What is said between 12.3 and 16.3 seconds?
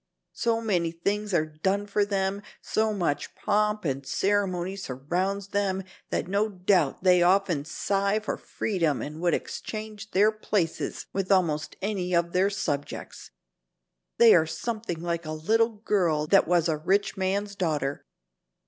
their subjects. They are something like a little girl